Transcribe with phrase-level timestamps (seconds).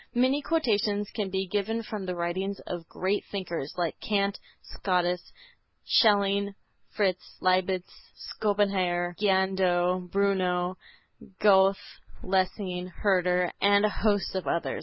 [0.15, 5.31] Many quotations can be given from the writings of great thinkers, like Kant, Scotus,
[5.85, 6.55] Schelling,
[6.97, 10.77] Fichte, Leibnitz, Schopenhauer, Giardano Bruno,
[11.39, 11.77] Goethe,
[12.23, 14.79] Lessing, Herder and a host of others.